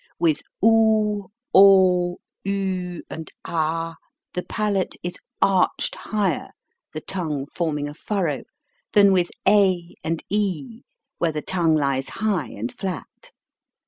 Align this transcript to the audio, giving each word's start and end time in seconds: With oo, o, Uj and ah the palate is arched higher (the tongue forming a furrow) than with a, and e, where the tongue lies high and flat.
With 0.17 0.41
oo, 0.65 1.29
o, 1.53 2.17
Uj 2.43 3.01
and 3.07 3.31
ah 3.45 3.97
the 4.33 4.41
palate 4.41 4.95
is 5.03 5.17
arched 5.43 5.93
higher 5.93 6.49
(the 6.91 7.01
tongue 7.01 7.45
forming 7.53 7.87
a 7.87 7.93
furrow) 7.93 8.41
than 8.93 9.13
with 9.13 9.29
a, 9.47 9.93
and 10.03 10.23
e, 10.27 10.81
where 11.19 11.31
the 11.31 11.43
tongue 11.43 11.75
lies 11.75 12.09
high 12.09 12.47
and 12.47 12.71
flat. 12.73 13.31